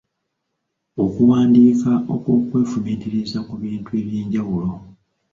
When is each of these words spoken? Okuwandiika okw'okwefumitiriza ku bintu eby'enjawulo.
Okuwandiika 1.05 1.91
okw'okwefumitiriza 2.13 3.39
ku 3.47 3.53
bintu 3.61 3.89
eby'enjawulo. 4.01 4.69